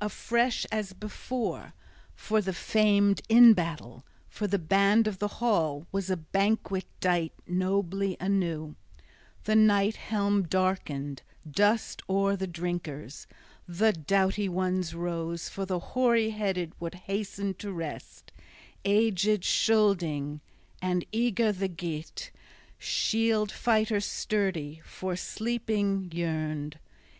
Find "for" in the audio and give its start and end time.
2.14-2.40, 4.28-4.46, 15.48-15.66, 24.84-25.16